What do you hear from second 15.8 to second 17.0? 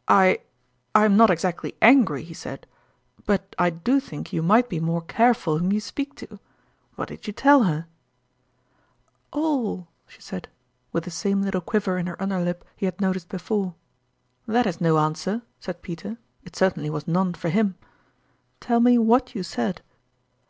Peter (it certainly